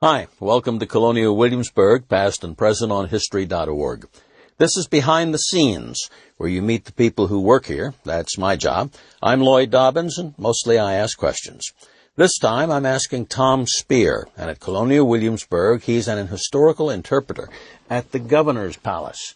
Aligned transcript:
Hi, 0.00 0.28
welcome 0.38 0.78
to 0.78 0.86
Colonial 0.86 1.36
Williamsburg, 1.36 2.08
past 2.08 2.44
and 2.44 2.56
present 2.56 2.92
on 2.92 3.08
History.org. 3.08 4.08
This 4.56 4.76
is 4.76 4.86
Behind 4.86 5.34
the 5.34 5.38
Scenes, 5.38 6.08
where 6.36 6.48
you 6.48 6.62
meet 6.62 6.84
the 6.84 6.92
people 6.92 7.26
who 7.26 7.40
work 7.40 7.66
here. 7.66 7.94
That's 8.04 8.38
my 8.38 8.54
job. 8.54 8.92
I'm 9.20 9.40
Lloyd 9.40 9.72
Dobbins, 9.72 10.16
and 10.16 10.38
mostly 10.38 10.78
I 10.78 10.94
ask 10.94 11.18
questions. 11.18 11.72
This 12.14 12.38
time 12.38 12.70
I'm 12.70 12.86
asking 12.86 13.26
Tom 13.26 13.66
Spear, 13.66 14.28
and 14.36 14.48
at 14.48 14.60
Colonial 14.60 15.04
Williamsburg, 15.04 15.82
he's 15.82 16.06
an 16.06 16.28
historical 16.28 16.90
interpreter 16.90 17.48
at 17.90 18.12
the 18.12 18.20
Governor's 18.20 18.76
Palace. 18.76 19.34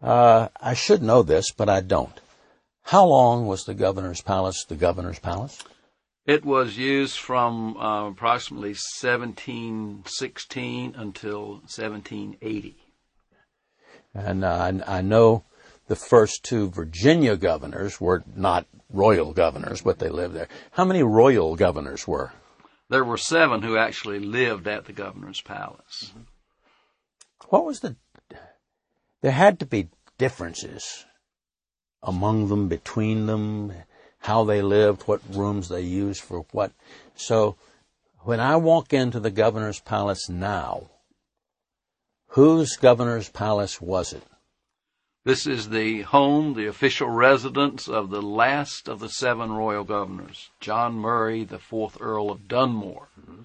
Uh, 0.00 0.46
I 0.60 0.74
should 0.74 1.02
know 1.02 1.24
this, 1.24 1.50
but 1.50 1.68
I 1.68 1.80
don't. 1.80 2.20
How 2.84 3.04
long 3.04 3.48
was 3.48 3.64
the 3.64 3.74
Governor's 3.74 4.22
Palace 4.22 4.64
the 4.64 4.76
Governor's 4.76 5.18
Palace? 5.18 5.60
It 6.26 6.44
was 6.44 6.76
used 6.78 7.18
from 7.18 7.76
uh, 7.76 8.08
approximately 8.08 8.70
1716 8.70 10.94
until 10.96 11.48
1780. 11.48 12.76
And 14.14 14.44
uh, 14.44 14.72
I, 14.86 14.98
I 14.98 15.02
know 15.02 15.44
the 15.86 15.96
first 15.96 16.42
two 16.42 16.70
Virginia 16.70 17.36
governors 17.36 18.00
were 18.00 18.24
not 18.34 18.64
royal 18.90 19.34
governors, 19.34 19.82
but 19.82 19.98
they 19.98 20.08
lived 20.08 20.34
there. 20.34 20.48
How 20.72 20.86
many 20.86 21.02
royal 21.02 21.56
governors 21.56 22.08
were? 22.08 22.32
There 22.88 23.04
were 23.04 23.18
seven 23.18 23.60
who 23.62 23.76
actually 23.76 24.20
lived 24.20 24.66
at 24.66 24.86
the 24.86 24.94
governor's 24.94 25.42
palace. 25.42 26.10
Mm-hmm. 26.10 26.20
What 27.48 27.66
was 27.66 27.80
the? 27.80 27.96
There 29.20 29.32
had 29.32 29.60
to 29.60 29.66
be 29.66 29.90
differences 30.16 31.04
among 32.02 32.48
them, 32.48 32.68
between 32.68 33.26
them 33.26 33.74
how 34.24 34.42
they 34.42 34.62
lived, 34.62 35.02
what 35.02 35.20
rooms 35.28 35.68
they 35.68 35.82
used 35.82 36.22
for 36.22 36.46
what. 36.50 36.72
So 37.14 37.56
when 38.20 38.40
I 38.40 38.56
walk 38.56 38.94
into 38.94 39.20
the 39.20 39.30
governor's 39.30 39.80
palace 39.80 40.30
now, 40.30 40.88
whose 42.28 42.76
governor's 42.76 43.28
palace 43.28 43.82
was 43.82 44.14
it? 44.14 44.22
This 45.26 45.46
is 45.46 45.68
the 45.68 46.02
home, 46.02 46.54
the 46.54 46.66
official 46.66 47.10
residence 47.10 47.86
of 47.86 48.08
the 48.08 48.22
last 48.22 48.88
of 48.88 48.98
the 48.98 49.10
seven 49.10 49.52
royal 49.52 49.84
governors, 49.84 50.48
John 50.58 50.94
Murray, 50.94 51.44
the 51.44 51.58
fourth 51.58 51.98
Earl 52.00 52.30
of 52.30 52.48
Dunmore, 52.48 53.08
mm-hmm. 53.20 53.42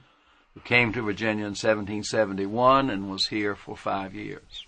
who 0.54 0.60
came 0.62 0.94
to 0.94 1.02
Virginia 1.02 1.44
in 1.44 1.56
1771 1.60 2.90
and 2.90 3.12
was 3.12 3.28
here 3.28 3.54
for 3.54 3.76
five 3.76 4.16
years. 4.16 4.66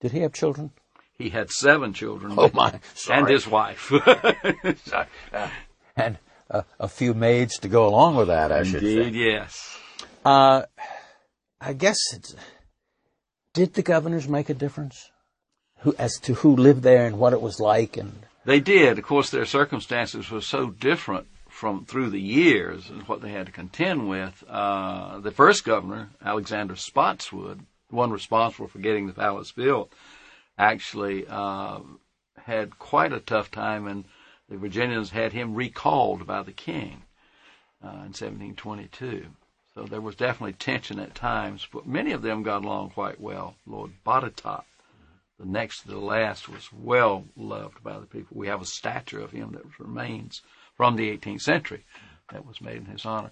Did 0.00 0.10
he 0.10 0.22
have 0.22 0.32
children? 0.32 0.72
He 1.20 1.28
had 1.28 1.50
seven 1.50 1.92
children. 1.92 2.32
Oh 2.38 2.50
my! 2.54 2.80
Sorry. 2.94 3.18
And 3.18 3.28
his 3.28 3.46
wife. 3.46 3.92
and 5.96 6.16
uh, 6.50 6.62
a 6.78 6.88
few 6.88 7.12
maids 7.12 7.58
to 7.58 7.68
go 7.68 7.86
along 7.86 8.16
with 8.16 8.28
that. 8.28 8.50
I 8.50 8.60
Indeed, 8.60 8.70
should 8.70 8.80
say. 8.80 9.08
yes. 9.10 9.78
Uh, 10.24 10.62
I 11.60 11.74
guess 11.74 11.98
it's. 12.14 12.34
Did 13.52 13.74
the 13.74 13.82
governors 13.82 14.28
make 14.28 14.48
a 14.48 14.54
difference? 14.54 15.10
Who, 15.80 15.94
as 15.98 16.18
to 16.20 16.34
who 16.34 16.56
lived 16.56 16.82
there 16.82 17.04
and 17.04 17.18
what 17.18 17.34
it 17.34 17.42
was 17.42 17.60
like, 17.60 17.98
and 17.98 18.22
they 18.46 18.60
did. 18.60 18.98
Of 18.98 19.04
course, 19.04 19.28
their 19.28 19.44
circumstances 19.44 20.30
were 20.30 20.40
so 20.40 20.70
different 20.70 21.26
from 21.50 21.84
through 21.84 22.08
the 22.08 22.20
years 22.20 22.88
and 22.88 23.02
what 23.02 23.20
they 23.20 23.32
had 23.32 23.44
to 23.44 23.52
contend 23.52 24.08
with. 24.08 24.42
Uh, 24.48 25.18
the 25.18 25.30
first 25.30 25.66
governor, 25.66 26.08
Alexander 26.24 26.76
Spotswood, 26.76 27.66
one 27.90 28.10
responsible 28.10 28.68
for 28.68 28.78
getting 28.78 29.06
the 29.06 29.12
palace 29.12 29.52
built, 29.52 29.92
actually 30.60 31.26
uh, 31.26 31.80
had 32.44 32.78
quite 32.78 33.12
a 33.12 33.20
tough 33.20 33.50
time, 33.50 33.86
and 33.86 34.04
the 34.48 34.58
Virginians 34.58 35.10
had 35.10 35.32
him 35.32 35.54
recalled 35.54 36.26
by 36.26 36.42
the 36.42 36.52
king 36.52 37.02
uh, 37.82 37.88
in 37.88 38.12
1722. 38.12 39.26
So 39.74 39.84
there 39.84 40.00
was 40.00 40.16
definitely 40.16 40.52
tension 40.54 40.98
at 40.98 41.14
times, 41.14 41.66
but 41.72 41.86
many 41.86 42.12
of 42.12 42.22
them 42.22 42.42
got 42.42 42.64
along 42.64 42.90
quite 42.90 43.20
well. 43.20 43.54
Lord 43.66 43.92
Botetourt, 44.04 44.64
the 45.38 45.46
next 45.46 45.82
to 45.82 45.88
the 45.88 45.98
last, 45.98 46.48
was 46.48 46.72
well 46.72 47.24
loved 47.36 47.82
by 47.82 47.98
the 47.98 48.06
people. 48.06 48.36
We 48.36 48.48
have 48.48 48.60
a 48.60 48.66
statue 48.66 49.22
of 49.22 49.30
him 49.30 49.52
that 49.52 49.78
remains 49.78 50.42
from 50.76 50.96
the 50.96 51.16
18th 51.16 51.42
century 51.42 51.84
that 52.32 52.46
was 52.46 52.60
made 52.60 52.78
in 52.78 52.86
his 52.86 53.06
honor. 53.06 53.30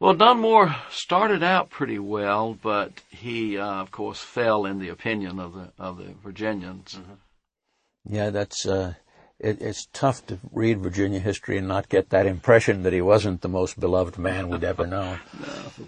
Well, 0.00 0.14
Dunmore 0.14 0.74
started 0.90 1.42
out 1.42 1.68
pretty 1.68 1.98
well, 1.98 2.54
but 2.60 3.02
he, 3.10 3.58
uh, 3.58 3.66
of 3.82 3.90
course, 3.90 4.18
fell 4.18 4.64
in 4.64 4.78
the 4.78 4.88
opinion 4.88 5.38
of 5.38 5.52
the 5.52 5.72
of 5.78 5.98
the 5.98 6.14
Virginians. 6.24 6.94
Mm-hmm. 6.94 8.14
Yeah, 8.14 8.30
that's 8.30 8.64
uh, 8.64 8.94
it, 9.38 9.60
it's 9.60 9.88
tough 9.92 10.26
to 10.28 10.38
read 10.52 10.80
Virginia 10.80 11.20
history 11.20 11.58
and 11.58 11.68
not 11.68 11.90
get 11.90 12.08
that 12.10 12.26
impression 12.26 12.82
that 12.84 12.94
he 12.94 13.02
wasn't 13.02 13.42
the 13.42 13.48
most 13.48 13.78
beloved 13.78 14.18
man 14.18 14.48
we'd 14.48 14.64
ever 14.64 14.86
known. 14.96 15.20
no. 15.38 15.86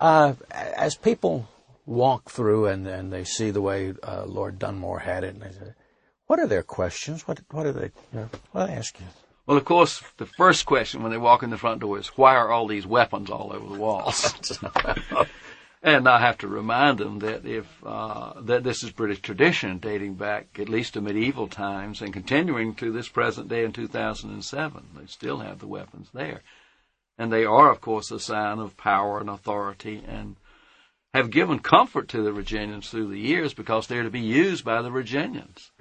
uh, 0.00 0.32
as 0.50 0.96
people 0.96 1.46
walk 1.84 2.30
through 2.30 2.66
and, 2.66 2.86
and 2.86 3.12
they 3.12 3.24
see 3.24 3.50
the 3.50 3.60
way 3.60 3.92
uh, 4.02 4.24
Lord 4.24 4.58
Dunmore 4.58 5.00
had 5.00 5.22
it, 5.22 5.34
and 5.34 5.42
they 5.42 5.52
say, 5.52 5.74
"What 6.28 6.38
are 6.38 6.46
their 6.46 6.62
questions? 6.62 7.28
What 7.28 7.40
what 7.50 7.66
are 7.66 7.72
they? 7.72 7.90
You 8.12 8.20
know, 8.20 8.30
what 8.52 8.70
I 8.70 8.72
ask 8.72 8.98
you?" 8.98 9.06
Well, 9.50 9.58
of 9.58 9.64
course, 9.64 10.00
the 10.16 10.26
first 10.26 10.64
question 10.64 11.02
when 11.02 11.10
they 11.10 11.18
walk 11.18 11.42
in 11.42 11.50
the 11.50 11.58
front 11.58 11.80
door 11.80 11.98
is, 11.98 12.06
why 12.16 12.36
are 12.36 12.52
all 12.52 12.68
these 12.68 12.86
weapons 12.86 13.30
all 13.30 13.52
over 13.52 13.68
the 13.68 13.80
walls? 13.80 14.56
and 15.82 16.08
I 16.08 16.20
have 16.20 16.38
to 16.38 16.46
remind 16.46 16.98
them 16.98 17.18
that 17.18 17.44
if 17.44 17.66
uh, 17.84 18.40
that 18.42 18.62
this 18.62 18.84
is 18.84 18.92
British 18.92 19.20
tradition 19.20 19.78
dating 19.78 20.14
back 20.14 20.60
at 20.60 20.68
least 20.68 20.94
to 20.94 21.00
medieval 21.00 21.48
times 21.48 22.00
and 22.00 22.12
continuing 22.12 22.76
to 22.76 22.92
this 22.92 23.08
present 23.08 23.48
day 23.48 23.64
in 23.64 23.72
2007, 23.72 24.88
they 24.96 25.06
still 25.06 25.38
have 25.38 25.58
the 25.58 25.66
weapons 25.66 26.10
there, 26.14 26.42
and 27.18 27.32
they 27.32 27.44
are, 27.44 27.72
of 27.72 27.80
course, 27.80 28.12
a 28.12 28.20
sign 28.20 28.60
of 28.60 28.76
power 28.76 29.18
and 29.18 29.28
authority 29.28 30.00
and 30.06 30.36
have 31.12 31.32
given 31.32 31.58
comfort 31.58 32.06
to 32.10 32.22
the 32.22 32.30
Virginians 32.30 32.88
through 32.88 33.08
the 33.08 33.18
years 33.18 33.52
because 33.52 33.88
they're 33.88 34.04
to 34.04 34.10
be 34.10 34.20
used 34.20 34.64
by 34.64 34.80
the 34.80 34.90
Virginians. 34.90 35.72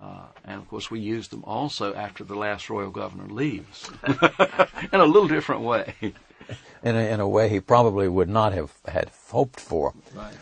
Uh, 0.00 0.26
and 0.44 0.60
of 0.60 0.68
course, 0.68 0.90
we 0.90 1.00
use 1.00 1.28
them 1.28 1.42
also 1.44 1.94
after 1.94 2.22
the 2.22 2.36
last 2.36 2.70
royal 2.70 2.90
governor 2.90 3.26
leaves, 3.26 3.90
in 4.06 5.00
a 5.00 5.04
little 5.04 5.28
different 5.28 5.62
way. 5.62 5.94
In 6.82 6.94
a, 6.94 7.12
in 7.12 7.20
a 7.20 7.28
way 7.28 7.48
he 7.48 7.60
probably 7.60 8.08
would 8.08 8.28
not 8.28 8.52
have 8.52 8.72
had 8.86 9.10
hoped 9.30 9.58
for. 9.58 9.92
Right. 10.14 10.34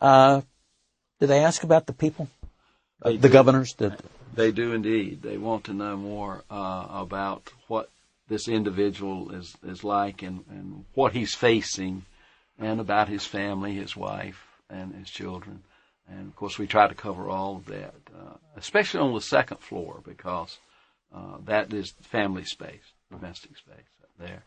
Uh, 0.00 0.40
did 1.20 1.28
they 1.28 1.44
ask 1.44 1.62
about 1.62 1.86
the 1.86 1.92
people? 1.92 2.28
Uh, 3.02 3.10
the 3.10 3.18
do. 3.18 3.28
governors? 3.28 3.74
Did... 3.74 3.94
They 4.34 4.52
do 4.52 4.72
indeed. 4.72 5.22
They 5.22 5.36
want 5.36 5.64
to 5.64 5.74
know 5.74 5.96
more 5.96 6.44
uh, 6.50 6.86
about 6.90 7.52
what 7.66 7.90
this 8.28 8.48
individual 8.48 9.32
is, 9.32 9.56
is 9.66 9.84
like 9.84 10.22
and, 10.22 10.44
and 10.48 10.84
what 10.94 11.12
he's 11.12 11.34
facing 11.34 12.04
and 12.58 12.80
about 12.80 13.08
his 13.08 13.24
family, 13.24 13.74
his 13.74 13.96
wife, 13.96 14.44
and 14.68 14.94
his 14.94 15.10
children. 15.10 15.62
And 16.10 16.28
of 16.28 16.36
course, 16.36 16.58
we 16.58 16.66
try 16.66 16.88
to 16.88 16.94
cover 16.94 17.28
all 17.28 17.56
of 17.56 17.66
that, 17.66 17.94
uh, 18.14 18.34
especially 18.56 19.00
on 19.00 19.14
the 19.14 19.20
second 19.20 19.58
floor 19.58 20.00
because 20.04 20.58
uh, 21.14 21.38
that 21.44 21.72
is 21.72 21.94
family 22.02 22.44
space, 22.44 22.92
domestic 23.10 23.56
space 23.56 23.90
up 24.02 24.10
there. 24.18 24.44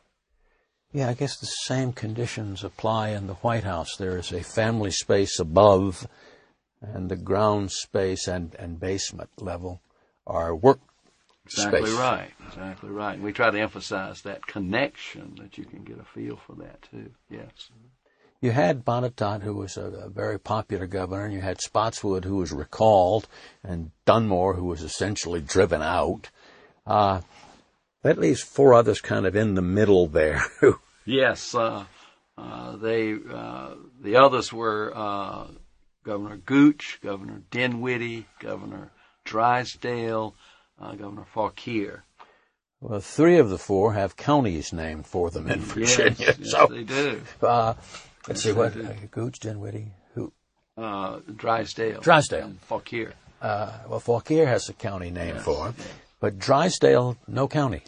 Yeah, 0.92 1.10
I 1.10 1.14
guess 1.14 1.38
the 1.38 1.46
same 1.46 1.94
conditions 1.94 2.64
apply 2.64 3.10
in 3.10 3.28
the 3.28 3.36
White 3.36 3.64
House. 3.64 3.96
There 3.96 4.18
is 4.18 4.34
a 4.34 4.44
family 4.44 4.92
space 4.92 5.40
above, 5.40 6.06
and 6.82 7.10
the 7.10 7.16
ground 7.16 7.72
space 7.72 8.28
and, 8.28 8.54
and 8.56 8.80
basement 8.80 9.30
level 9.38 9.82
are 10.28 10.54
work 10.56 10.80
Exactly 11.46 11.86
space. 11.86 11.98
right. 11.98 12.32
Exactly 12.48 12.90
right. 12.90 13.16
And 13.16 13.24
we 13.24 13.34
try 13.34 13.50
to 13.50 13.60
emphasize 13.60 14.22
that 14.22 14.46
connection 14.46 15.36
that 15.42 15.58
you 15.58 15.66
can 15.66 15.84
get 15.84 16.00
a 16.00 16.04
feel 16.04 16.38
for 16.38 16.54
that 16.56 16.82
too. 16.92 17.12
Yes. 17.30 17.70
You 18.42 18.50
had 18.52 18.84
Botetourt, 18.84 19.44
who 19.44 19.54
was 19.54 19.78
a, 19.78 19.86
a, 19.86 20.10
very 20.10 20.40
popular 20.40 20.88
governor, 20.88 21.26
and 21.26 21.34
you 21.34 21.42
had 21.42 21.62
Spotswood, 21.62 22.26
who 22.26 22.38
was 22.38 22.52
recalled, 22.52 23.28
and 23.64 23.92
Dunmore, 24.06 24.56
who 24.56 24.66
was 24.66 24.82
essentially 24.82 25.42
driven 25.42 25.84
out. 25.84 26.32
Uh, 26.86 27.22
that 28.02 28.18
leaves 28.18 28.42
four 28.42 28.74
others 28.74 29.00
kind 29.00 29.28
of 29.28 29.36
in 29.36 29.54
the 29.54 29.62
middle 29.62 30.08
there. 30.08 30.42
yes, 31.06 31.54
uh, 31.54 31.86
uh, 32.36 32.76
they 32.78 33.14
uh, 33.14 33.76
the 34.02 34.16
others 34.16 34.52
were 34.52 34.92
uh, 34.96 35.46
Governor 36.04 36.38
Gooch, 36.38 37.00
Governor 37.04 37.44
Dinwiddie, 37.52 38.26
Governor 38.40 38.92
Drysdale, 39.24 40.34
uh, 40.82 40.96
Governor 40.96 41.26
Fauquier. 41.32 42.06
Well, 42.80 43.02
three 43.02 43.38
of 43.38 43.52
the 43.52 43.60
four 43.60 43.94
have 43.94 44.16
counties 44.16 44.74
named 44.74 45.06
for 45.06 45.30
them 45.30 45.48
in 45.48 45.60
Virginia. 45.60 46.16
Yes, 46.18 46.40
yes 46.40 46.52
so, 46.52 46.66
they 46.66 46.84
do. 46.84 47.22
Let's 48.28 48.44
see 48.44 48.54
what 48.54 48.76
uh, 48.78 48.94
Gooch, 49.10 49.40
Dinwiddie, 49.40 49.92
who? 50.14 50.32
Uh, 50.78 51.20
Drysdale. 51.36 52.02
Drysdale. 52.02 52.54
Fauquier. 52.62 53.14
Uh, 53.42 53.72
well, 53.88 54.00
Fauquier 54.00 54.46
has 54.46 54.70
a 54.70 54.74
county 54.74 55.10
name 55.10 55.36
yes, 55.36 55.44
for 55.44 55.68
him, 55.68 55.76
but 56.20 56.38
Drysdale, 56.38 57.18
no 57.28 57.48
county. 57.48 57.82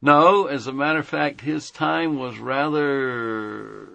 No, 0.00 0.46
as 0.46 0.66
a 0.66 0.72
matter 0.72 0.98
of 0.98 1.08
fact, 1.08 1.40
his 1.40 1.70
time 1.70 2.18
was 2.18 2.38
rather 2.38 3.88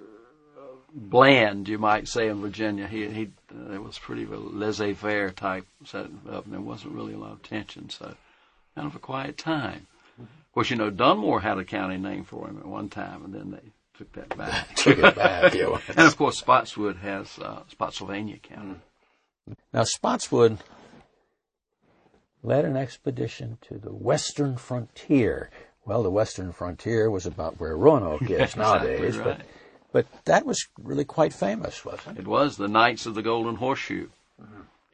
bland, 0.93 1.67
you 1.67 1.77
might 1.77 2.07
say, 2.07 2.27
in 2.27 2.41
Virginia. 2.41 2.87
He, 2.87 3.07
he, 3.09 3.29
uh, 3.53 3.73
it 3.73 3.83
was 3.83 3.97
pretty 3.99 4.23
of 4.23 4.31
a 4.31 4.37
laissez-faire 4.37 5.31
type 5.31 5.65
setting 5.85 6.19
up, 6.31 6.45
and 6.45 6.53
there 6.53 6.61
wasn't 6.61 6.93
really 6.93 7.13
a 7.13 7.17
lot 7.17 7.31
of 7.31 7.43
tension, 7.43 7.89
so 7.89 8.15
kind 8.75 8.87
of 8.87 8.95
a 8.95 8.99
quiet 8.99 9.37
time. 9.37 9.87
Of 10.19 10.53
course, 10.53 10.69
you 10.69 10.75
know, 10.75 10.89
Dunmore 10.89 11.41
had 11.41 11.57
a 11.57 11.63
county 11.63 11.97
name 11.97 12.23
for 12.23 12.47
him 12.47 12.57
at 12.57 12.65
one 12.65 12.89
time, 12.89 13.23
and 13.25 13.33
then 13.33 13.51
they 13.51 13.71
took 13.99 14.13
that 14.13 14.37
back. 14.37 14.75
Took 14.75 14.97
it 14.97 15.15
back, 15.15 15.53
yeah. 15.53 15.77
and 15.89 16.07
of 16.07 16.17
course, 16.17 16.39
Spotswood 16.39 16.97
has 16.97 17.37
uh, 17.39 17.63
Spotsylvania 17.67 18.37
County. 18.37 18.79
Now, 19.73 19.83
Spotswood 19.83 20.59
led 22.41 22.63
an 22.63 22.77
expedition 22.77 23.57
to 23.67 23.77
the 23.77 23.91
western 23.91 24.55
frontier. 24.55 25.51
Well, 25.85 26.01
the 26.01 26.09
western 26.09 26.53
frontier 26.53 27.11
was 27.11 27.25
about 27.25 27.59
where 27.59 27.75
Roanoke 27.75 28.21
is 28.21 28.29
Exactly 28.39 28.63
nowadays, 28.63 29.17
right. 29.17 29.37
but 29.37 29.45
but 29.91 30.23
that 30.25 30.45
was 30.45 30.65
really 30.81 31.03
quite 31.03 31.33
famous, 31.33 31.83
wasn't 31.83 32.17
it? 32.17 32.21
It 32.21 32.27
was 32.27 32.55
the 32.55 32.69
Knights 32.69 33.05
of 33.05 33.15
the 33.15 33.23
Golden 33.23 33.55
Horseshoe. 33.55 34.07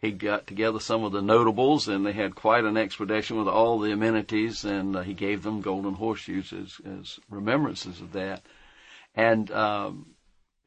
He 0.01 0.11
got 0.11 0.47
together 0.47 0.79
some 0.79 1.03
of 1.03 1.11
the 1.11 1.21
notables, 1.21 1.87
and 1.87 2.05
they 2.05 2.13
had 2.13 2.35
quite 2.35 2.63
an 2.63 2.77
expedition 2.77 3.37
with 3.37 3.47
all 3.47 3.77
the 3.79 3.91
amenities, 3.91 4.63
and 4.63 4.95
uh, 4.95 5.01
he 5.01 5.13
gave 5.13 5.43
them 5.43 5.61
golden 5.61 5.95
horseshoes 5.95 6.53
as, 6.53 6.79
as 6.99 7.19
remembrances 7.29 8.01
of 8.01 8.13
that. 8.13 8.41
And 9.15 9.49
um, 9.51 10.15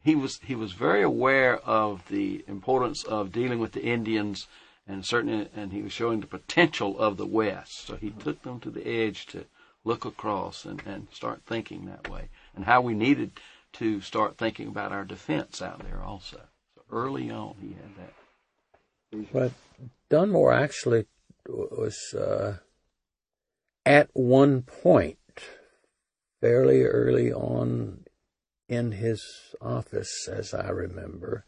he 0.03 0.15
was 0.15 0.41
he 0.43 0.55
was 0.55 0.73
very 0.73 1.03
aware 1.03 1.59
of 1.59 2.09
the 2.09 2.45
importance 2.49 3.05
of 3.05 3.33
dealing 3.33 3.59
with 3.59 3.73
the 3.73 3.85
Indians, 3.85 4.47
and 4.87 5.05
certainly, 5.05 5.49
and 5.55 5.73
he 5.73 5.83
was 5.83 5.93
showing 5.93 6.21
the 6.21 6.27
potential 6.27 6.99
of 6.99 7.17
the 7.17 7.27
West. 7.27 7.87
So 7.87 7.97
he 7.97 8.11
took 8.11 8.43
them 8.43 8.59
to 8.61 8.71
the 8.71 8.87
edge 8.87 9.27
to 9.27 9.45
look 9.85 10.05
across 10.05 10.65
and, 10.65 10.83
and 10.87 11.09
start 11.13 11.43
thinking 11.47 11.87
that 11.87 12.09
way, 12.09 12.31
and 12.57 12.65
how 12.65 12.81
we 12.81 12.95
needed 12.95 13.33
to 13.75 14.01
start 14.01 14.39
thinking 14.39 14.69
about 14.69 14.93
our 14.93 15.05
defense 15.05 15.61
out 15.61 15.81
there 15.81 16.03
also. 16.03 16.41
So 16.75 16.83
early 16.91 17.31
on, 17.31 17.57
he 17.61 17.75
had 17.75 17.97
that. 17.97 19.33
But 19.33 19.53
Dunmore 20.11 20.53
actually 20.53 21.07
was 21.47 22.15
uh, 22.15 22.59
at 23.85 24.11
one 24.15 24.63
point, 24.63 25.19
fairly 26.41 26.83
early 26.83 27.33
on 27.33 28.05
in 28.69 28.93
his 28.93 29.55
office, 29.61 30.29
as 30.31 30.53
I 30.53 30.69
remember, 30.69 31.45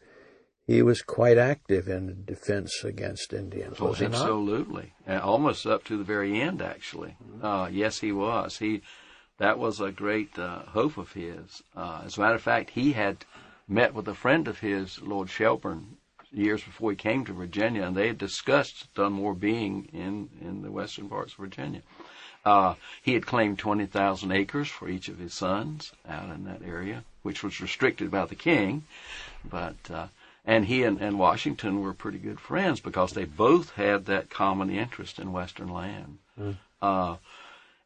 he 0.65 0.81
was 0.81 1.01
quite 1.01 1.37
active 1.37 1.87
in 1.87 2.23
defense 2.25 2.83
against 2.83 3.33
Indians, 3.33 3.79
was 3.79 3.99
he 3.99 4.05
not? 4.05 4.13
Absolutely, 4.15 4.93
and 5.05 5.21
almost 5.21 5.65
up 5.65 5.83
to 5.85 5.97
the 5.97 6.03
very 6.03 6.39
end, 6.39 6.61
actually. 6.61 7.15
Uh, 7.41 7.69
yes, 7.71 7.99
he 7.99 8.11
was. 8.11 8.57
He 8.57 8.81
that 9.37 9.57
was 9.57 9.79
a 9.79 9.91
great 9.91 10.37
uh, 10.37 10.59
hope 10.67 10.97
of 10.97 11.13
his. 11.13 11.63
Uh, 11.75 12.03
as 12.05 12.17
a 12.17 12.21
matter 12.21 12.35
of 12.35 12.43
fact, 12.43 12.69
he 12.71 12.93
had 12.93 13.25
met 13.67 13.93
with 13.93 14.07
a 14.07 14.13
friend 14.13 14.47
of 14.47 14.59
his, 14.59 15.01
Lord 15.01 15.29
Shelburne, 15.29 15.97
years 16.31 16.63
before 16.63 16.91
he 16.91 16.97
came 16.97 17.25
to 17.25 17.33
Virginia, 17.33 17.83
and 17.83 17.95
they 17.95 18.07
had 18.07 18.17
discussed 18.17 18.93
Dunmore 18.95 19.33
being 19.33 19.89
in 19.93 20.29
in 20.39 20.61
the 20.61 20.71
western 20.71 21.09
parts 21.09 21.33
of 21.33 21.39
Virginia. 21.39 21.81
Uh, 22.43 22.75
he 23.01 23.13
had 23.13 23.25
claimed 23.25 23.59
20,000 23.59 24.31
acres 24.31 24.67
for 24.67 24.89
each 24.89 25.07
of 25.09 25.19
his 25.19 25.33
sons 25.33 25.91
out 26.07 26.29
in 26.29 26.43
that 26.45 26.61
area, 26.63 27.03
which 27.23 27.43
was 27.43 27.61
restricted 27.61 28.11
by 28.11 28.25
the 28.25 28.35
king. 28.35 28.83
But, 29.43 29.77
uh, 29.91 30.07
and 30.45 30.65
he 30.65 30.83
and, 30.83 30.99
and 30.99 31.19
Washington 31.19 31.81
were 31.81 31.93
pretty 31.93 32.17
good 32.17 32.39
friends 32.39 32.79
because 32.79 33.11
they 33.11 33.25
both 33.25 33.71
had 33.71 34.05
that 34.05 34.29
common 34.29 34.69
interest 34.69 35.19
in 35.19 35.31
Western 35.31 35.69
land. 35.69 36.17
Uh, 36.81 37.17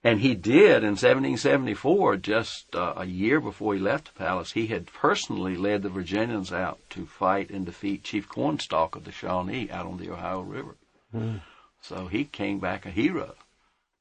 and 0.04 0.22
he 0.22 0.36
did 0.36 0.84
in 0.84 0.92
1774, 0.92 2.18
just 2.18 2.76
uh, 2.76 2.94
a 2.98 3.06
year 3.06 3.42
before 3.42 3.74
he 3.74 3.80
left 3.80 4.06
the 4.14 4.20
palace, 4.20 4.52
he 4.52 4.68
had 4.68 4.86
personally 4.86 5.58
led 5.58 5.81
the 5.81 5.90
Virginians 5.90 6.54
out 6.54 6.80
to 6.92 7.08
fight 7.08 7.50
and 7.50 7.66
defeat 7.66 8.04
Chief 8.04 8.30
Cornstalk 8.30 8.96
of 8.96 9.04
the 9.04 9.12
Shawnee 9.12 9.70
out 9.72 9.88
on 9.88 9.98
the 9.98 10.12
Ohio 10.12 10.42
River. 10.42 10.76
So 11.81 12.08
he 12.08 12.26
came 12.26 12.60
back 12.60 12.86
a 12.86 12.92
hero 12.92 13.36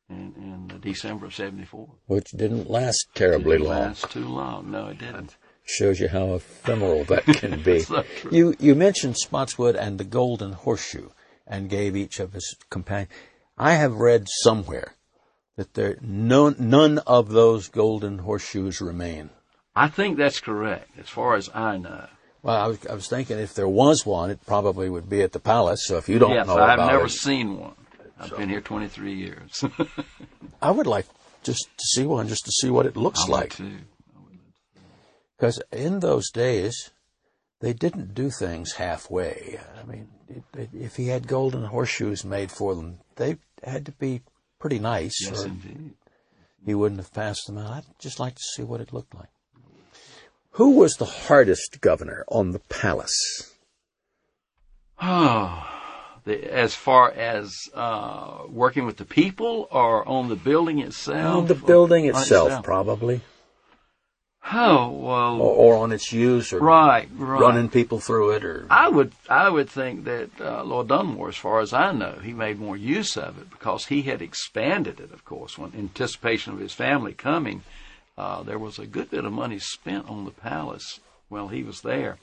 in, 0.09 0.69
in 0.71 0.81
December 0.81 1.27
of 1.27 1.35
74. 1.35 1.89
Which 2.06 2.31
didn't 2.31 2.71
last 2.71 3.06
terribly 3.15 3.59
Didn't 3.59 3.69
long. 3.69 3.81
last 3.81 4.11
too 4.11 4.29
long. 4.29 4.71
No, 4.71 4.89
it 4.89 4.99
didn't. 4.99 5.37
Shows 5.65 5.99
you 5.99 6.09
how 6.09 6.35
ephemeral 6.35 7.05
that 7.05 7.25
can 7.27 7.62
be. 7.62 7.85
You 8.31 8.55
you 8.59 8.75
mentioned 8.75 9.17
Spotswood 9.17 9.77
and 9.77 9.99
the 9.99 10.05
Golden 10.05 10.53
Horseshoe, 10.53 11.09
and 11.47 11.71
gave 11.71 11.97
each 11.97 12.21
of 12.21 12.35
his 12.35 12.55
companions. 12.69 13.11
I 13.56 13.73
have 13.75 13.95
read 13.95 14.29
somewhere 14.29 14.95
that 15.56 15.75
there 15.75 15.97
none 16.03 16.56
none 16.59 16.99
of 17.06 17.31
those 17.31 17.69
golden 17.69 18.19
horseshoes 18.19 18.81
remain. 18.83 19.31
I 19.75 19.89
think 19.89 20.19
that's 20.19 20.41
correct, 20.41 20.99
as 20.99 21.09
far 21.09 21.35
as 21.35 21.49
I 21.55 21.79
know. 21.79 22.09
Well, 22.43 22.56
I 22.56 22.67
was, 22.67 22.87
I 22.87 22.95
was 22.95 23.09
thinking 23.09 23.39
if 23.39 23.55
there 23.55 23.67
was 23.69 24.05
one, 24.05 24.31
it 24.31 24.45
probably 24.47 24.91
would 24.91 25.09
be 25.09 25.23
at 25.23 25.33
the 25.33 25.41
palace. 25.41 25.87
So 25.87 25.97
if 25.97 26.11
you 26.11 26.19
don't 26.19 26.33
yes, 26.33 26.47
know 26.47 26.59
I've 26.59 26.79
never 26.79 27.06
it, 27.06 27.11
seen 27.11 27.59
one. 27.59 27.75
I've 28.25 28.37
been 28.38 28.49
here 28.49 28.61
23 28.61 29.12
years. 29.15 29.65
I 30.62 30.71
would 30.71 30.87
like 30.87 31.06
just 31.43 31.65
to 31.76 31.85
see 31.94 32.05
one, 32.06 32.29
just 32.29 32.44
to 32.47 32.53
see 32.53 32.71
what 32.71 32.87
it 32.87 32.97
looks 32.97 33.21
I 33.21 33.25
would 33.25 33.31
like. 33.31 33.56
Because 35.37 35.61
in 35.73 36.00
those 36.00 36.31
days, 36.31 36.91
they 37.61 37.73
didn't 37.73 38.15
do 38.15 38.31
things 38.31 38.73
halfway. 38.73 39.59
I 39.81 39.85
mean, 39.87 40.09
if 40.73 40.97
he 40.97 41.09
had 41.09 41.26
golden 41.29 41.65
horseshoes 41.65 42.25
made 42.25 42.50
for 42.50 42.75
them, 42.75 42.99
they 43.17 43.37
had 43.62 43.85
to 43.87 43.93
be 43.93 44.23
pretty 44.59 44.79
nice, 44.79 45.17
Yes, 45.23 45.44
indeed. 45.44 45.93
he 46.65 46.75
wouldn't 46.75 47.00
have 47.00 47.12
passed 47.12 47.47
them 47.47 47.59
out. 47.59 47.70
I'd 47.73 47.85
just 47.99 48.19
like 48.20 48.37
to 48.37 48.43
see 48.55 48.62
what 48.62 48.81
it 48.81 48.93
looked 48.93 49.15
like. 49.15 49.29
Who 50.53 50.70
was 50.70 50.94
the 50.94 51.05
hardest 51.05 51.81
governor 51.81 52.25
on 52.29 52.53
the 52.53 52.61
palace? 52.61 53.50
Oh, 55.03 55.54
the, 56.25 56.53
as 56.53 56.75
far 56.75 57.11
as 57.11 57.55
uh, 57.75 58.44
working 58.49 58.87
with 58.87 58.97
the 58.97 59.05
people 59.05 59.69
or 59.71 60.06
on 60.09 60.29
the 60.29 60.37
building 60.37 60.79
itself? 60.81 61.37
on 61.37 61.47
the 61.47 61.55
building 61.55 62.11
On 62.11 62.21
itself, 62.21 62.62
probably, 62.62 63.21
Oh 64.53 64.91
well, 64.91 65.41
or, 65.41 65.55
or 65.55 65.76
on 65.76 65.91
its 65.91 66.12
use, 66.12 66.53
or 66.53 66.59
right, 66.59 67.09
right. 67.17 67.41
running 67.41 67.71
people 67.71 67.99
through 67.99 68.32
it, 68.32 68.44
or 68.44 68.67
I 68.69 68.88
would 68.91 69.12
I 69.29 69.49
would 69.49 69.71
think 69.71 70.05
that 70.05 70.31
uh, 70.38 70.62
Lord 70.65 70.88
Dunmore, 70.88 71.31
as 71.31 71.37
far 71.37 71.61
as 71.61 71.73
I 71.73 71.93
know, 71.93 72.19
he 72.23 72.35
made 72.35 72.59
more 72.59 72.77
use 72.77 73.17
of 73.17 73.38
it 73.38 73.49
because 73.49 73.87
he 73.87 74.03
had 74.03 74.20
expanded 74.20 75.00
it. 75.00 75.12
Of 75.12 75.25
course, 75.25 75.56
when 75.56 75.73
in 75.73 75.81
anticipation 75.81 76.53
of 76.53 76.59
his 76.59 76.75
family 76.75 77.15
coming, 77.15 77.62
uh, 78.19 78.43
there 78.43 78.59
was 78.59 78.79
a 78.79 78.87
good 78.87 79.11
bit 79.11 79.25
of 79.25 79.32
money 79.32 79.59
spent 79.59 80.11
on 80.11 80.27
the 80.27 80.31
palace 80.31 81.00
while 81.31 81.49
he 81.49 81.62
was 81.62 81.81
there. 81.81 82.19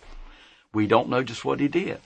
We 0.73 0.85
don't 0.85 1.09
know 1.09 1.23
just 1.23 1.43
what 1.43 1.59
he 1.59 1.67
did. 1.67 2.01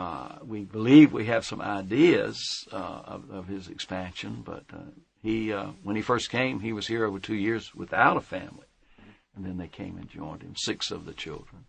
Uh, 0.00 0.38
we 0.46 0.64
believe 0.64 1.12
we 1.12 1.26
have 1.26 1.44
some 1.44 1.60
ideas 1.60 2.66
uh, 2.72 3.02
of, 3.04 3.30
of 3.30 3.48
his 3.48 3.68
expansion, 3.68 4.42
but 4.42 4.64
uh, 4.72 4.78
he 5.22 5.52
uh, 5.52 5.66
when 5.82 5.94
he 5.94 6.00
first 6.00 6.30
came, 6.30 6.60
he 6.60 6.72
was 6.72 6.86
here 6.86 7.04
over 7.04 7.18
two 7.18 7.34
years 7.34 7.74
without 7.74 8.16
a 8.16 8.22
family, 8.22 8.64
and 9.36 9.44
then 9.44 9.58
they 9.58 9.68
came 9.68 9.98
and 9.98 10.08
joined 10.08 10.40
him. 10.40 10.54
Six 10.56 10.90
of 10.90 11.04
the 11.04 11.12
children. 11.12 11.66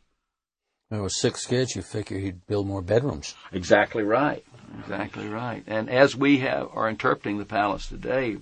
there 0.89 1.01
were 1.01 1.09
six 1.09 1.45
kids. 1.45 1.75
You 1.75 1.81
figure 1.81 2.19
he'd 2.19 2.47
build 2.47 2.67
more 2.67 2.81
bedrooms. 2.81 3.35
Exactly 3.51 4.03
right. 4.03 4.45
Exactly 4.79 5.27
right. 5.27 5.65
And 5.67 5.89
as 5.89 6.15
we 6.15 6.37
have 6.37 6.69
are 6.71 6.87
interpreting 6.87 7.37
the 7.37 7.43
palace 7.43 7.87
today, 7.87 8.37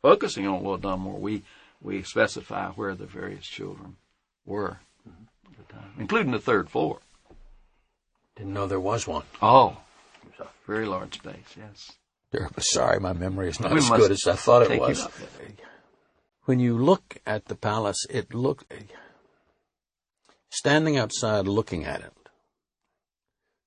focusing 0.00 0.46
on 0.46 0.64
Lord 0.64 0.80
Dunmore, 0.80 1.20
we 1.20 1.42
we 1.82 2.02
specify 2.04 2.70
where 2.70 2.94
the 2.94 3.04
various 3.04 3.46
children 3.46 3.96
were 4.46 4.78
at 5.04 5.58
the 5.58 5.74
time, 5.74 5.92
including 5.98 6.32
the 6.32 6.38
third 6.38 6.70
floor. 6.70 7.00
Didn't 8.36 8.52
know 8.52 8.66
there 8.66 8.80
was 8.80 9.06
one. 9.06 9.24
Oh, 9.40 9.78
very 10.66 10.86
large 10.86 11.14
space. 11.14 11.54
Yes. 11.56 11.92
Terribly 12.32 12.62
sorry, 12.62 13.00
my 13.00 13.12
memory 13.12 13.48
is 13.48 13.60
not 13.60 13.72
We 13.72 13.78
as 13.78 13.88
good 13.88 14.10
as 14.10 14.26
I 14.26 14.34
thought 14.34 14.70
it 14.70 14.80
was. 14.80 15.00
up. 15.00 15.12
When 16.44 16.60
you 16.60 16.76
look 16.76 17.16
at 17.26 17.46
the 17.46 17.54
palace, 17.54 18.04
it 18.10 18.34
look 18.34 18.64
standing 20.50 20.96
outside 20.96 21.46
looking 21.46 21.84
at 21.84 22.00
it. 22.00 22.12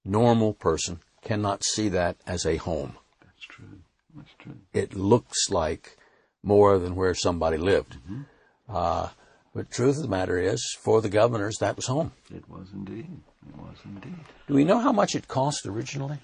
Normal 0.05 0.53
person 0.53 0.99
cannot 1.21 1.63
see 1.63 1.89
that 1.89 2.17
as 2.25 2.45
a 2.45 2.57
home. 2.57 2.97
That's 3.21 3.45
true. 3.45 3.79
That's 4.15 4.33
true. 4.39 4.57
It 4.73 4.95
looks 4.95 5.49
like 5.49 5.97
more 6.43 6.79
than 6.79 6.95
where 6.95 7.13
somebody 7.13 7.57
lived. 7.57 7.97
Mm-hmm. 7.97 8.21
Uh, 8.69 9.09
but 9.53 9.71
truth 9.71 9.97
of 9.97 10.03
the 10.03 10.07
matter 10.07 10.37
is, 10.37 10.75
for 10.79 11.01
the 11.01 11.09
governors, 11.09 11.57
that 11.57 11.75
was 11.75 11.87
home. 11.87 12.13
It 12.33 12.47
was 12.47 12.69
indeed. 12.73 13.21
It 13.47 13.55
was 13.57 13.77
indeed. 13.85 14.15
Do 14.47 14.53
we 14.53 14.63
know 14.63 14.79
how 14.79 14.91
much 14.91 15.15
it 15.15 15.27
cost 15.27 15.65
originally? 15.65 16.19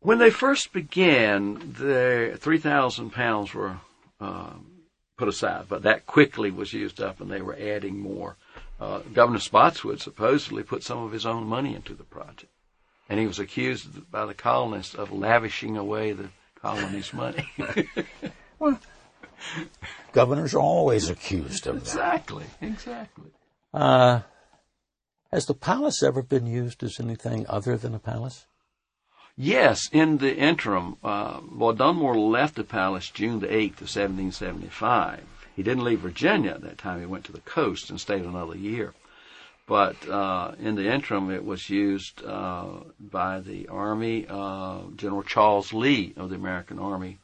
When 0.00 0.18
they 0.18 0.30
first 0.30 0.72
began, 0.72 1.74
the 1.78 2.36
three 2.38 2.58
thousand 2.58 3.10
pounds 3.10 3.52
were 3.54 3.78
um, 4.20 4.66
put 5.16 5.28
aside, 5.28 5.66
but 5.68 5.82
that 5.82 6.06
quickly 6.06 6.50
was 6.50 6.72
used 6.72 7.00
up, 7.00 7.20
and 7.20 7.30
they 7.30 7.42
were 7.42 7.56
adding 7.58 7.98
more. 7.98 8.36
Uh, 8.80 8.98
Governor 9.12 9.40
Spotswood 9.40 10.00
supposedly 10.00 10.62
put 10.62 10.82
some 10.82 10.98
of 10.98 11.12
his 11.12 11.24
own 11.26 11.46
money 11.46 11.74
into 11.74 11.94
the 11.94 12.04
project, 12.04 12.52
and 13.08 13.18
he 13.18 13.26
was 13.26 13.38
accused 13.38 14.10
by 14.10 14.26
the 14.26 14.34
colonists 14.34 14.94
of 14.94 15.10
lavishing 15.12 15.76
away 15.76 16.12
the 16.12 16.28
colony's 16.60 17.12
money. 17.12 17.48
Well, 18.58 18.80
governors 20.12 20.54
are 20.54 20.60
always 20.60 21.10
accused 21.10 21.66
of 21.66 21.74
that. 21.74 21.82
exactly, 21.82 22.46
exactly. 22.62 23.30
Uh, 23.74 24.20
has 25.32 25.46
the 25.46 25.54
palace 25.54 26.02
ever 26.02 26.22
been 26.22 26.46
used 26.46 26.82
as 26.82 27.00
anything 27.00 27.46
other 27.48 27.76
than 27.76 27.94
a 27.94 27.98
palace? 27.98 28.46
Yes, 29.36 29.90
in 29.92 30.18
the 30.18 30.34
interim, 30.34 30.96
uh, 31.04 31.40
Lord 31.50 31.78
Dunmore 31.78 32.16
left 32.16 32.54
the 32.54 32.64
palace 32.64 33.10
June 33.10 33.40
the 33.40 33.48
8th 33.48 33.82
of 33.82 33.94
1775. 33.94 35.22
He 35.54 35.62
didn't 35.62 35.84
leave 35.84 36.00
Virginia 36.00 36.52
at 36.52 36.62
that 36.62 36.78
time. 36.78 37.00
He 37.00 37.06
went 37.06 37.24
to 37.24 37.32
the 37.32 37.40
coast 37.40 37.90
and 37.90 38.00
stayed 38.00 38.24
another 38.24 38.56
year. 38.56 38.94
But 39.66 40.08
uh, 40.08 40.52
in 40.60 40.76
the 40.76 40.90
interim, 40.90 41.30
it 41.30 41.44
was 41.44 41.68
used 41.68 42.24
uh, 42.24 42.84
by 43.00 43.40
the 43.40 43.68
Army. 43.68 44.26
Uh, 44.28 44.82
General 44.94 45.22
Charles 45.22 45.72
Lee 45.72 46.14
of 46.16 46.30
the 46.30 46.36
American 46.36 46.78
Army 46.78 47.18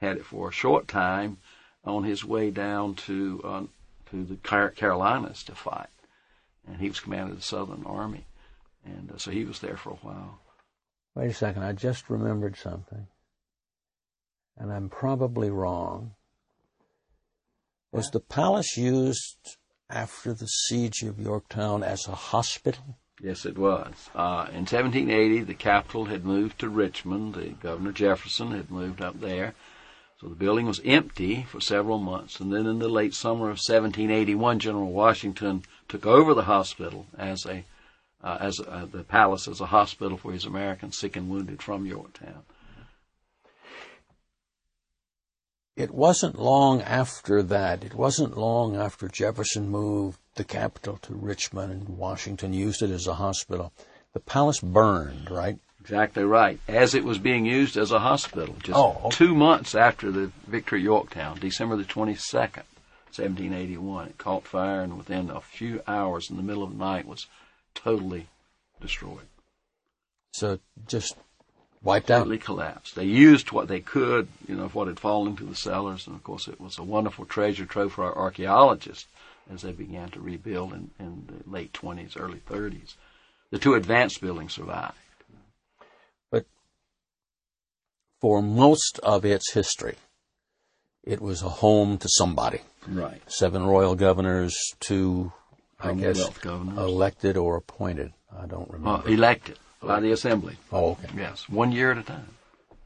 had 0.00 0.16
it 0.16 0.24
for 0.24 0.48
a 0.48 0.52
short 0.52 0.88
time 0.88 1.38
on 1.84 2.04
his 2.04 2.24
way 2.24 2.50
down 2.50 2.94
to 2.94 3.40
uh, 3.44 3.62
to 4.10 4.24
the 4.24 4.36
Carolinas 4.36 5.42
to 5.44 5.54
fight, 5.54 5.88
and 6.66 6.80
he 6.80 6.88
was 6.88 7.00
commander 7.00 7.32
of 7.32 7.38
the 7.38 7.44
Southern 7.44 7.84
Army, 7.84 8.26
and 8.84 9.10
uh, 9.12 9.18
so 9.18 9.30
he 9.30 9.44
was 9.44 9.60
there 9.60 9.76
for 9.76 9.90
a 9.90 9.96
while. 9.96 10.40
Wait 11.14 11.30
a 11.30 11.34
second, 11.34 11.62
I 11.62 11.72
just 11.72 12.10
remembered 12.10 12.56
something, 12.56 13.06
and 14.56 14.72
I'm 14.72 14.88
probably 14.88 15.50
wrong. 15.50 16.12
Was 17.92 18.10
the 18.10 18.20
palace 18.20 18.76
used 18.76 19.56
after 19.88 20.34
the 20.34 20.46
siege 20.46 21.02
of 21.02 21.18
Yorktown 21.18 21.82
as 21.82 22.06
a 22.06 22.14
hospital? 22.14 22.98
Yes, 23.22 23.46
it 23.46 23.56
was. 23.56 24.10
Uh, 24.14 24.46
in 24.50 24.66
1780, 24.66 25.40
the 25.40 25.54
capital 25.54 26.04
had 26.06 26.24
moved 26.24 26.58
to 26.58 26.68
Richmond. 26.68 27.34
The 27.34 27.50
Governor 27.50 27.92
Jefferson 27.92 28.50
had 28.50 28.70
moved 28.70 29.00
up 29.00 29.20
there. 29.20 29.54
So 30.20 30.28
the 30.28 30.34
building 30.34 30.66
was 30.66 30.80
empty 30.84 31.44
for 31.48 31.60
several 31.60 31.98
months. 31.98 32.40
And 32.40 32.52
then 32.52 32.66
in 32.66 32.78
the 32.78 32.88
late 32.88 33.14
summer 33.14 33.44
of 33.44 33.58
1781, 33.58 34.58
General 34.58 34.92
Washington 34.92 35.62
took 35.88 36.06
over 36.06 36.34
the 36.34 36.44
hospital 36.44 37.06
as 37.18 37.44
a, 37.46 37.64
uh, 38.22 38.38
as 38.40 38.60
uh, 38.60 38.86
the 38.90 39.04
palace 39.04 39.46
as 39.48 39.60
a 39.60 39.66
hospital 39.66 40.16
for 40.16 40.32
his 40.32 40.44
Americans 40.44 40.98
sick 40.98 41.16
and 41.16 41.28
wounded 41.30 41.62
from 41.62 41.86
Yorktown. 41.86 42.42
It 45.76 45.90
wasn't 45.92 46.38
long 46.38 46.80
after 46.80 47.42
that, 47.42 47.84
it 47.84 47.94
wasn't 47.94 48.36
long 48.38 48.76
after 48.76 49.08
Jefferson 49.08 49.68
moved 49.68 50.18
the 50.36 50.44
capital 50.44 50.96
to 51.02 51.14
Richmond 51.14 51.70
and 51.72 51.88
Washington 51.98 52.54
used 52.54 52.82
it 52.82 52.90
as 52.90 53.06
a 53.06 53.14
hospital. 53.14 53.72
The 54.14 54.20
palace 54.20 54.60
burned, 54.60 55.30
right? 55.30 55.58
Exactly 55.80 56.24
right. 56.24 56.58
As 56.66 56.94
it 56.94 57.04
was 57.04 57.18
being 57.18 57.44
used 57.44 57.76
as 57.76 57.92
a 57.92 57.98
hospital, 57.98 58.56
just 58.62 58.76
Oh, 58.76 58.98
okay. 59.04 59.10
two 59.10 59.34
months 59.34 59.74
after 59.74 60.10
the 60.10 60.32
victory 60.46 60.80
at 60.80 60.84
Yorktown, 60.84 61.38
December 61.38 61.76
the 61.76 61.84
22nd, 61.84 62.62
1781, 63.18 64.08
it 64.08 64.18
caught 64.18 64.46
fire 64.46 64.82
and 64.82 64.96
within 64.96 65.30
a 65.30 65.40
few 65.40 65.82
hours 65.86 66.30
in 66.30 66.36
the 66.36 66.42
middle 66.42 66.62
of 66.62 66.70
the 66.70 66.76
night 66.76 67.06
was 67.06 67.26
totally 67.74 68.28
destroyed. 68.80 69.26
So 70.32 70.58
just 70.86 71.16
wiped 71.82 72.10
out. 72.10 72.18
Totally 72.18 72.38
collapsed. 72.38 72.94
They 72.94 73.04
used 73.04 73.52
what 73.52 73.68
they 73.68 73.80
could, 73.80 74.28
you 74.46 74.56
know, 74.56 74.64
of 74.64 74.74
what 74.74 74.88
had 74.88 75.00
fallen 75.00 75.28
into 75.30 75.44
the 75.44 75.54
cellars, 75.54 76.06
and 76.06 76.16
of 76.16 76.24
course 76.24 76.48
it 76.48 76.60
was 76.60 76.78
a 76.78 76.82
wonderful 76.82 77.24
treasure 77.24 77.64
trove 77.64 77.92
for 77.92 78.04
our 78.04 78.16
archaeologists 78.16 79.06
as 79.52 79.62
they 79.62 79.72
began 79.72 80.10
to 80.10 80.20
rebuild 80.20 80.72
in, 80.72 80.90
in 80.98 81.26
the 81.26 81.50
late 81.50 81.72
20s, 81.72 82.20
early 82.20 82.40
30s. 82.48 82.94
The 83.50 83.58
two 83.58 83.74
advanced 83.74 84.20
buildings 84.20 84.54
survived. 84.54 84.98
But 86.30 86.46
for 88.20 88.42
most 88.42 88.98
of 89.02 89.24
its 89.24 89.52
history, 89.52 89.96
it 91.04 91.22
was 91.22 91.42
a 91.42 91.48
home 91.48 91.98
to 91.98 92.08
somebody. 92.08 92.62
Right. 92.88 93.20
Seven 93.30 93.64
royal 93.64 93.94
governors, 93.94 94.56
two, 94.80 95.32
I 95.80 95.92
guess, 95.94 96.18
elected 96.44 97.36
or 97.36 97.56
appointed. 97.56 98.12
I 98.36 98.46
don't 98.46 98.68
Uh, 98.70 98.74
remember. 98.74 99.08
elected 99.08 99.58
by 99.82 100.00
the 100.00 100.12
assembly. 100.12 100.56
oh, 100.72 100.92
okay. 100.92 101.08
Yes, 101.16 101.48
one 101.48 101.72
year 101.72 101.92
at 101.92 101.98
a 101.98 102.02
time. 102.02 102.28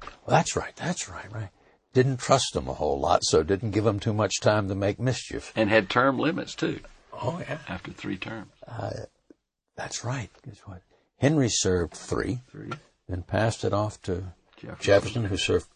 Well, 0.03 0.11
that's 0.29 0.57
right. 0.57 0.75
That's 0.77 1.09
right. 1.09 1.31
Right. 1.33 1.51
Didn't 1.93 2.19
trust 2.19 2.53
them 2.55 2.69
a 2.69 2.75
whole 2.75 3.01
lot, 3.01 3.25
so 3.25 3.43
didn't 3.43 3.73
give 3.73 3.85
them 3.85 3.99
too 4.01 4.13
much 4.15 4.41
time 4.41 4.69
to 4.69 4.75
make 4.75 5.01
mischief. 5.01 5.53
And 5.57 5.69
had 5.71 5.91
term 5.91 6.19
limits 6.19 6.55
too, 6.55 6.81
Oh 7.13 7.39
yeah. 7.41 7.59
after 7.69 7.91
three 7.91 8.17
terms. 8.17 8.53
That's 9.77 10.05
right. 10.05 10.31
Guess 10.47 10.59
what? 10.67 10.83
Henry 11.19 11.49
served 11.49 11.95
three, 11.95 12.41
Three. 12.51 12.71
then 13.09 13.23
passed 13.23 13.65
it 13.65 13.73
off 13.73 14.01
to 14.03 14.33
Jefferson. 14.57 14.77
Jefferson, 14.83 15.25
who 15.27 15.37
served 15.37 15.69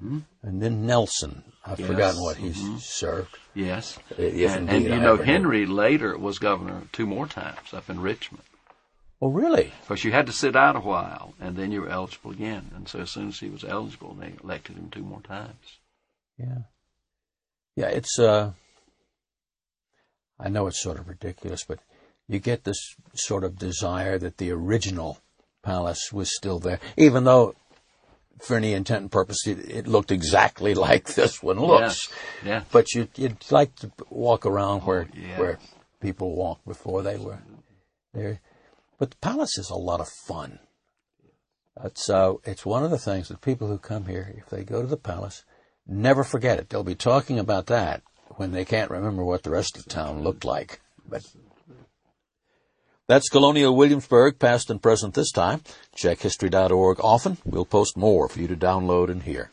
2 0.00 0.22
and 0.42 0.62
then 0.62 0.86
Nelson. 0.86 1.44
I've 1.64 1.78
Yes. 1.78 1.88
forgotten 1.88 2.22
what 2.22 2.36
he 2.36 2.50
mm-hmm. 2.50 2.78
served. 2.78 3.36
Yes. 3.54 3.98
Uh, 4.12 4.22
if 4.22 4.50
and, 4.50 4.70
and 4.70 4.86
I 4.86 4.96
you 4.96 5.00
know, 5.00 5.14
ever 5.14 5.24
knew. 5.24 5.32
Henry 5.32 5.66
later 5.66 6.16
was 6.16 6.38
governor 6.38 6.82
two 6.92 7.06
more 7.06 7.26
times 7.26 7.74
up 7.74 7.90
in 7.90 8.00
Richmond. 8.00 8.44
Oh, 9.22 9.28
really? 9.28 9.72
Because 9.82 10.02
you 10.02 10.12
had 10.12 10.26
to 10.26 10.32
sit 10.32 10.56
out 10.56 10.76
a 10.76 10.80
while, 10.80 11.34
and 11.38 11.54
then 11.54 11.72
you 11.72 11.82
were 11.82 11.90
eligible 11.90 12.30
again. 12.30 12.70
And 12.74 12.88
so 12.88 13.00
as 13.00 13.10
soon 13.10 13.28
as 13.28 13.38
he 13.40 13.50
was 13.50 13.64
eligible, 13.64 14.14
they 14.14 14.32
elected 14.42 14.76
him 14.76 14.88
two 14.90 15.02
more 15.02 15.20
times. 15.20 15.78
Yeah. 16.38 16.58
Yeah, 17.76 17.88
it's, 17.88 18.18
uh, 18.18 18.52
I 20.38 20.48
know 20.48 20.66
it's 20.66 20.80
sort 20.80 20.98
of 20.98 21.08
ridiculous, 21.08 21.64
but 21.64 21.80
you 22.28 22.38
get 22.38 22.64
this 22.64 22.96
sort 23.14 23.44
of 23.44 23.58
desire 23.58 24.18
that 24.18 24.38
the 24.38 24.50
original 24.52 25.18
palace 25.62 26.10
was 26.12 26.34
still 26.34 26.58
there, 26.58 26.80
even 26.96 27.24
though 27.24 27.54
for 28.40 28.56
any 28.56 28.72
intent 28.72 29.02
and 29.02 29.12
purpose 29.12 29.46
it, 29.46 29.58
it 29.70 29.86
looked 29.86 30.10
exactly 30.10 30.74
like 30.88 31.14
this 31.14 31.42
one 31.42 31.58
looks. 31.58 32.08
Yeah. 32.44 32.62
But 32.72 32.94
you, 32.94 33.08
you'd 33.16 33.50
like 33.50 33.74
to 33.76 33.90
walk 34.08 34.46
around 34.46 34.82
where, 34.82 35.08
yes. 35.14 35.38
where 35.38 35.58
people 36.00 36.34
walked 36.34 36.66
before 36.66 37.02
they 37.02 37.16
were 37.16 37.40
there. 38.12 38.40
But 38.98 39.10
the 39.10 39.16
palace 39.18 39.58
is 39.58 39.70
a 39.70 39.76
lot 39.76 40.00
of 40.00 40.08
fun. 40.08 40.58
It's, 41.82 42.10
uh, 42.10 42.34
it's 42.44 42.66
one 42.66 42.84
of 42.84 42.90
the 42.90 42.98
things 42.98 43.28
that 43.28 43.40
people 43.40 43.68
who 43.68 43.78
come 43.78 44.06
here, 44.06 44.34
if 44.36 44.50
they 44.50 44.64
go 44.64 44.82
to 44.82 44.88
the 44.88 44.96
palace, 44.96 45.44
never 45.86 46.24
forget 46.24 46.58
it. 46.58 46.68
They'll 46.68 46.82
be 46.82 46.94
talking 46.94 47.38
about 47.38 47.66
that 47.66 48.02
when 48.36 48.52
they 48.52 48.64
can't 48.64 48.90
remember 48.90 49.24
what 49.24 49.42
the 49.42 49.50
rest 49.50 49.76
of 49.76 49.84
the 49.84 49.90
town 49.90 50.22
looked 50.22 50.44
like. 50.44 50.80
But 51.08 51.26
that's 53.10 53.28
Colonial 53.28 53.74
Williamsburg, 53.74 54.38
past 54.38 54.70
and 54.70 54.80
present 54.80 55.14
this 55.14 55.32
time. 55.32 55.62
Check 55.96 56.20
history.org 56.20 57.00
often. 57.00 57.38
We'll 57.44 57.64
post 57.64 57.96
more 57.96 58.28
for 58.28 58.38
you 58.38 58.46
to 58.46 58.54
download 58.54 59.10
and 59.10 59.24
hear. 59.24 59.48